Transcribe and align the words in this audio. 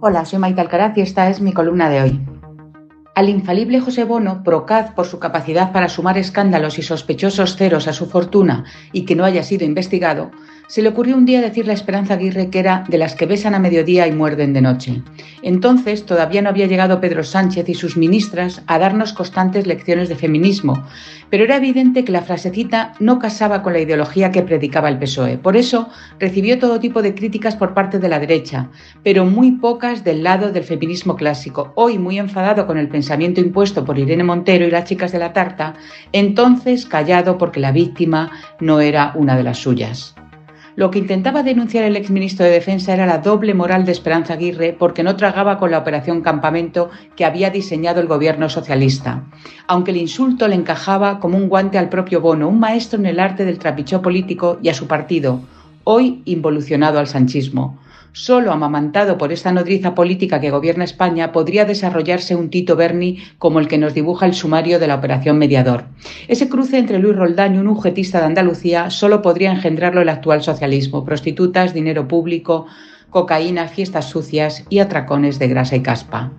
Hola, 0.00 0.24
soy 0.24 0.40
Maite 0.40 0.60
Alcaraz 0.60 0.96
y 0.98 1.02
esta 1.02 1.28
es 1.28 1.40
mi 1.40 1.52
columna 1.52 1.88
de 1.88 2.02
hoy. 2.02 2.20
Al 3.14 3.28
infalible 3.28 3.78
José 3.78 4.04
Bono, 4.04 4.42
procaz 4.42 4.92
por 4.94 5.06
su 5.06 5.18
capacidad 5.18 5.70
para 5.70 5.90
sumar 5.90 6.16
escándalos 6.16 6.78
y 6.78 6.82
sospechosos 6.82 7.56
ceros 7.56 7.86
a 7.86 7.92
su 7.92 8.06
fortuna 8.06 8.64
y 8.90 9.04
que 9.04 9.14
no 9.14 9.26
haya 9.26 9.42
sido 9.42 9.66
investigado, 9.66 10.30
se 10.66 10.80
le 10.80 10.88
ocurrió 10.88 11.18
un 11.18 11.26
día 11.26 11.42
decirle 11.42 11.72
a 11.72 11.74
Esperanza 11.74 12.14
Aguirre 12.14 12.48
que 12.48 12.58
era 12.58 12.86
de 12.88 12.96
las 12.96 13.14
que 13.14 13.26
besan 13.26 13.54
a 13.54 13.58
mediodía 13.58 14.06
y 14.06 14.12
muerden 14.12 14.54
de 14.54 14.62
noche. 14.62 15.02
Entonces 15.42 16.06
todavía 16.06 16.40
no 16.40 16.48
había 16.48 16.66
llegado 16.66 17.02
Pedro 17.02 17.24
Sánchez 17.24 17.68
y 17.68 17.74
sus 17.74 17.98
ministras 17.98 18.62
a 18.66 18.78
darnos 18.78 19.12
constantes 19.12 19.66
lecciones 19.66 20.08
de 20.08 20.16
feminismo, 20.16 20.82
pero 21.28 21.44
era 21.44 21.56
evidente 21.56 22.04
que 22.04 22.12
la 22.12 22.22
frasecita 22.22 22.94
no 22.98 23.18
casaba 23.18 23.62
con 23.62 23.74
la 23.74 23.80
ideología 23.80 24.30
que 24.30 24.40
predicaba 24.40 24.88
el 24.88 24.98
PSOE. 24.98 25.36
Por 25.36 25.58
eso 25.58 25.90
recibió 26.18 26.58
todo 26.58 26.80
tipo 26.80 27.02
de 27.02 27.14
críticas 27.14 27.56
por 27.56 27.74
parte 27.74 27.98
de 27.98 28.08
la 28.08 28.20
derecha, 28.20 28.70
pero 29.02 29.26
muy 29.26 29.50
pocas 29.52 30.04
del 30.04 30.22
lado 30.22 30.52
del 30.52 30.64
feminismo 30.64 31.16
clásico. 31.16 31.72
Hoy 31.74 31.98
muy 31.98 32.18
enfadado 32.18 32.66
con 32.66 32.78
el 32.78 32.88
pensamiento 32.88 33.01
impuesto 33.40 33.84
por 33.84 33.98
Irene 33.98 34.24
Montero 34.24 34.66
y 34.66 34.70
las 34.70 34.84
chicas 34.84 35.12
de 35.12 35.18
la 35.18 35.32
tarta, 35.32 35.74
entonces 36.12 36.86
callado 36.86 37.38
porque 37.38 37.60
la 37.60 37.72
víctima 37.72 38.30
no 38.60 38.80
era 38.80 39.12
una 39.14 39.36
de 39.36 39.42
las 39.42 39.58
suyas. 39.58 40.14
Lo 40.74 40.90
que 40.90 40.98
intentaba 40.98 41.42
denunciar 41.42 41.84
el 41.84 41.96
exministro 41.96 42.46
de 42.46 42.52
Defensa 42.52 42.94
era 42.94 43.04
la 43.04 43.18
doble 43.18 43.52
moral 43.52 43.84
de 43.84 43.92
Esperanza 43.92 44.32
Aguirre 44.32 44.74
porque 44.78 45.02
no 45.02 45.16
tragaba 45.16 45.58
con 45.58 45.70
la 45.70 45.78
operación 45.78 46.22
Campamento 46.22 46.88
que 47.14 47.26
había 47.26 47.50
diseñado 47.50 48.00
el 48.00 48.06
gobierno 48.06 48.48
socialista. 48.48 49.22
Aunque 49.66 49.90
el 49.90 49.98
insulto 49.98 50.48
le 50.48 50.54
encajaba 50.54 51.20
como 51.20 51.36
un 51.36 51.50
guante 51.50 51.76
al 51.76 51.90
propio 51.90 52.22
Bono, 52.22 52.48
un 52.48 52.58
maestro 52.58 52.98
en 52.98 53.04
el 53.04 53.20
arte 53.20 53.44
del 53.44 53.58
trapichó 53.58 54.00
político 54.00 54.58
y 54.62 54.70
a 54.70 54.74
su 54.74 54.86
partido, 54.86 55.42
hoy 55.84 56.22
involucionado 56.24 56.98
al 56.98 57.06
sanchismo. 57.06 57.78
Solo 58.14 58.52
amamantado 58.52 59.16
por 59.16 59.32
esta 59.32 59.52
nodriza 59.52 59.94
política 59.94 60.38
que 60.38 60.50
gobierna 60.50 60.84
España 60.84 61.32
podría 61.32 61.64
desarrollarse 61.64 62.36
un 62.36 62.50
Tito 62.50 62.76
Berni 62.76 63.22
como 63.38 63.58
el 63.58 63.68
que 63.68 63.78
nos 63.78 63.94
dibuja 63.94 64.26
el 64.26 64.34
sumario 64.34 64.78
de 64.78 64.86
la 64.86 64.96
Operación 64.96 65.38
Mediador. 65.38 65.84
Ese 66.28 66.50
cruce 66.50 66.78
entre 66.78 66.98
Luis 66.98 67.16
Roldán 67.16 67.54
y 67.54 67.58
un 67.58 67.68
ujetista 67.68 68.20
de 68.20 68.26
Andalucía 68.26 68.90
solo 68.90 69.22
podría 69.22 69.50
engendrarlo 69.50 70.02
el 70.02 70.10
actual 70.10 70.42
socialismo. 70.42 71.06
Prostitutas, 71.06 71.72
dinero 71.72 72.06
público, 72.06 72.66
cocaína, 73.08 73.68
fiestas 73.68 74.10
sucias 74.10 74.64
y 74.68 74.80
atracones 74.80 75.38
de 75.38 75.48
grasa 75.48 75.76
y 75.76 75.82
caspa. 75.82 76.32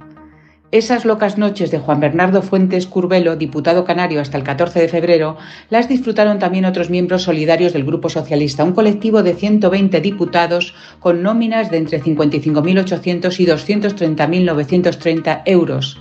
Esas 0.73 1.05
locas 1.05 1.38
noches 1.38 1.69
de 1.69 1.77
Juan 1.77 1.99
Bernardo 1.99 2.41
Fuentes 2.41 2.88
Curbelo, 2.88 3.35
diputado 3.35 3.85
canario 3.85 4.19
hasta 4.19 4.39
el 4.39 4.43
14 4.43 4.79
de 4.79 4.88
febrero, 4.88 5.38
las 5.69 5.88
disfrutaron 5.88 6.39
también 6.39 6.66
otros 6.66 6.89
miembros 6.89 7.21
solidarios 7.21 7.73
del 7.73 7.83
Grupo 7.83 8.09
Socialista, 8.09 8.63
un 8.63 8.71
colectivo 8.71 9.21
de 9.21 9.35
120 9.35 10.01
diputados 10.01 10.73
con 10.99 11.21
nóminas 11.21 11.69
de 11.69 11.77
entre 11.77 12.01
55.800 12.01 13.39
y 13.39 13.45
230.930 13.45 15.44
euros 15.45 15.99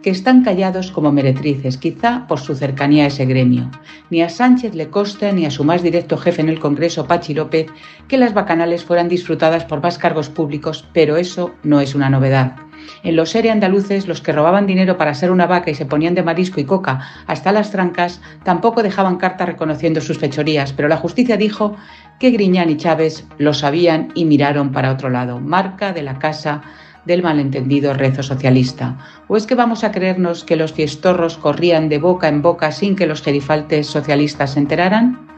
que 0.00 0.08
están 0.08 0.42
callados 0.42 0.90
como 0.90 1.12
meretrices, 1.12 1.76
quizá 1.76 2.26
por 2.26 2.40
su 2.40 2.54
cercanía 2.54 3.04
a 3.04 3.08
ese 3.08 3.26
gremio. 3.26 3.70
Ni 4.08 4.22
a 4.22 4.30
Sánchez 4.30 4.74
le 4.74 4.88
consta 4.88 5.32
ni 5.32 5.44
a 5.44 5.50
su 5.50 5.64
más 5.64 5.82
directo 5.82 6.16
jefe 6.16 6.40
en 6.40 6.48
el 6.48 6.60
Congreso, 6.60 7.06
Pachi 7.06 7.34
López, 7.34 7.66
que 8.08 8.18
las 8.18 8.32
bacanales 8.32 8.84
fueran 8.84 9.08
disfrutadas 9.08 9.66
por 9.66 9.82
más 9.82 9.98
cargos 9.98 10.30
públicos, 10.30 10.86
pero 10.94 11.18
eso 11.18 11.54
no 11.62 11.80
es 11.80 11.94
una 11.94 12.10
novedad. 12.10 12.63
En 13.02 13.16
los 13.16 13.30
seres 13.30 13.52
andaluces, 13.52 14.06
los 14.08 14.20
que 14.20 14.32
robaban 14.32 14.66
dinero 14.66 14.96
para 14.96 15.14
ser 15.14 15.30
una 15.30 15.46
vaca 15.46 15.70
y 15.70 15.74
se 15.74 15.86
ponían 15.86 16.14
de 16.14 16.22
marisco 16.22 16.60
y 16.60 16.64
coca 16.64 17.00
hasta 17.26 17.52
las 17.52 17.70
trancas, 17.70 18.20
tampoco 18.44 18.82
dejaban 18.82 19.16
carta 19.16 19.46
reconociendo 19.46 20.00
sus 20.00 20.18
fechorías, 20.18 20.72
pero 20.72 20.88
la 20.88 20.96
justicia 20.96 21.36
dijo 21.36 21.76
que 22.18 22.30
Griñán 22.30 22.70
y 22.70 22.76
Chávez 22.76 23.26
lo 23.38 23.54
sabían 23.54 24.08
y 24.14 24.24
miraron 24.24 24.72
para 24.72 24.92
otro 24.92 25.10
lado, 25.10 25.40
marca 25.40 25.92
de 25.92 26.02
la 26.02 26.18
casa 26.18 26.62
del 27.04 27.22
malentendido 27.22 27.94
rezo 27.94 28.22
socialista? 28.22 28.98
¿O 29.28 29.36
es 29.36 29.46
que 29.46 29.54
vamos 29.54 29.84
a 29.84 29.92
creernos 29.92 30.44
que 30.44 30.56
los 30.56 30.72
fiestorros 30.72 31.36
corrían 31.36 31.88
de 31.88 31.98
boca 31.98 32.28
en 32.28 32.42
boca 32.42 32.72
sin 32.72 32.96
que 32.96 33.06
los 33.06 33.22
gerifaltes 33.22 33.86
socialistas 33.86 34.54
se 34.54 34.60
enteraran? 34.60 35.33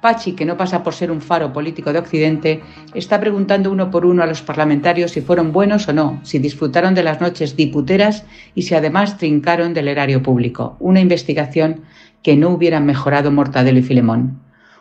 Pachi, 0.00 0.32
que 0.32 0.46
no 0.46 0.56
pasa 0.56 0.82
por 0.82 0.94
ser 0.94 1.10
un 1.10 1.20
faro 1.20 1.52
político 1.52 1.92
de 1.92 1.98
Occidente, 1.98 2.62
está 2.94 3.20
preguntando 3.20 3.70
uno 3.70 3.90
por 3.90 4.06
uno 4.06 4.22
a 4.22 4.26
los 4.26 4.40
parlamentarios 4.40 5.10
si 5.10 5.20
fueron 5.20 5.52
buenos 5.52 5.88
o 5.88 5.92
no, 5.92 6.20
si 6.22 6.38
disfrutaron 6.38 6.94
de 6.94 7.02
las 7.02 7.20
noches 7.20 7.54
diputeras 7.54 8.24
y 8.54 8.62
si 8.62 8.74
además 8.74 9.18
trincaron 9.18 9.74
del 9.74 9.88
erario 9.88 10.22
público. 10.22 10.76
Una 10.80 11.00
investigación 11.00 11.82
que 12.22 12.36
no 12.36 12.48
hubieran 12.50 12.86
mejorado 12.86 13.30
Mortadelo 13.30 13.78
y 13.78 13.82
Filemón 13.82 14.40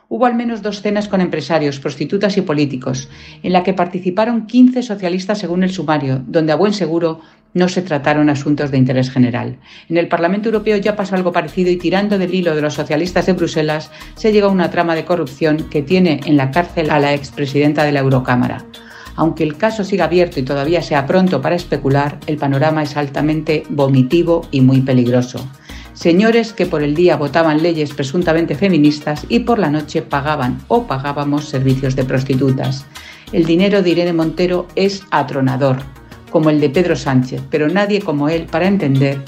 hubo 0.10 0.26
al 0.26 0.34
menos 0.34 0.64
dos 0.64 0.82
cenas 0.82 1.08
con 1.08 1.22
empresarios, 1.22 1.80
prostitutas 1.80 2.36
y 2.36 2.42
políticos, 2.42 3.10
en 3.44 3.54
la 3.54 3.62
que 3.62 3.76
participaron 3.76 4.48
15 4.48 4.82
socialistas 4.82 5.38
según 5.38 5.64
el 5.64 5.72
sumario, 5.72 6.24
donde 6.26 6.52
a 6.52 6.56
buen 6.56 6.74
seguro 6.74 7.22
no 7.54 7.70
se 7.70 7.82
trataron 7.82 8.30
asuntos 8.30 8.72
de 8.72 8.78
interés 8.78 9.10
general. 9.12 9.58
En 9.90 9.98
el 9.98 10.08
Parlamento 10.08 10.50
Europeo 10.50 10.78
ya 10.78 10.96
pasó 10.96 11.16
algo 11.16 11.32
parecido 11.32 11.72
y 11.72 11.78
tirando 11.78 12.18
del 12.18 12.34
hilo 12.34 12.56
de 12.56 12.62
los 12.62 12.76
socialistas 12.76 13.26
de 13.26 13.34
Bruselas 13.34 13.92
se 14.16 14.32
llegó 14.32 14.48
a 14.48 14.52
una 14.52 14.70
trama 14.70 14.96
de 14.96 15.06
corrupción 15.06 15.68
que 15.70 15.82
tiene 15.82 16.20
en 16.26 16.38
la 16.38 16.52
cárcel 16.52 16.90
a 16.90 17.00
la 17.00 17.14
expresidenta 17.14 17.84
de 17.84 17.92
la 17.92 18.00
Eurocámara. 18.00 18.66
Aunque 19.16 19.44
el 19.44 19.58
caso 19.58 19.84
siga 19.84 20.06
abierto 20.06 20.40
y 20.40 20.44
todavía 20.44 20.82
sea 20.82 21.06
pronto 21.06 21.42
para 21.42 21.56
especular, 21.56 22.20
el 22.28 22.38
panorama 22.38 22.84
es 22.84 22.96
altamente 22.96 23.64
vomitivo 23.70 24.48
y 24.52 24.62
muy 24.62 24.82
peligroso 24.82 25.46
señores 26.00 26.54
que 26.54 26.66
por 26.66 26.82
el 26.82 26.96
día 26.96 27.18
votaban 27.18 27.62
leyes 27.62 27.94
presuntamente 27.94 28.56
feministas 28.56 29.26
y 29.28 29.40
por 29.40 29.60
la 29.60 29.70
noche 29.70 30.02
pagaban 30.02 30.60
o 30.70 30.88
pagábamos 30.88 31.50
servicios 31.50 31.94
de 31.98 32.06
prostitutas. 32.06 32.86
El 33.34 33.44
dinero 33.44 33.84
de 33.84 33.90
Irene 33.90 34.14
Montero 34.14 34.66
es 34.76 35.04
atronador, 35.12 35.80
como 36.30 36.50
el 36.50 36.60
de 36.60 36.70
Pedro 36.70 36.96
Sánchez, 36.96 37.42
pero 37.50 37.68
nadie 37.68 38.02
como 38.02 38.30
él 38.30 38.46
para 38.46 38.68
entender 38.68 39.22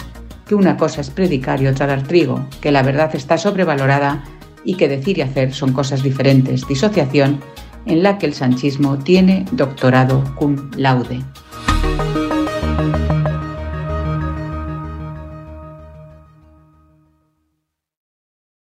que 0.47 0.55
una 0.55 0.77
cosa 0.77 1.01
es 1.01 1.09
predicar 1.09 1.61
y 1.61 1.67
otra 1.67 1.87
dar 1.87 2.03
trigo, 2.03 2.45
que 2.59 2.71
la 2.71 2.83
verdad 2.83 3.15
está 3.15 3.37
sobrevalorada 3.37 4.23
y 4.63 4.75
que 4.75 4.87
decir 4.87 5.17
y 5.17 5.21
hacer 5.21 5.53
son 5.53 5.73
cosas 5.73 6.03
diferentes. 6.03 6.67
Disociación 6.67 7.39
en 7.85 8.03
la 8.03 8.17
que 8.17 8.25
el 8.25 8.33
sanchismo 8.33 8.97
tiene 8.97 9.45
doctorado 9.51 10.23
cum 10.35 10.69
laude. 10.75 11.21